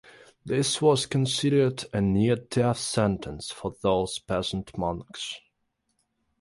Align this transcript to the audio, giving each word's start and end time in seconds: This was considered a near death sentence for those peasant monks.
This 0.43 0.81
was 0.81 1.05
considered 1.05 1.85
a 1.93 2.01
near 2.01 2.35
death 2.35 2.79
sentence 2.79 3.51
for 3.51 3.75
those 3.83 4.17
peasant 4.17 4.75
monks. 4.75 5.39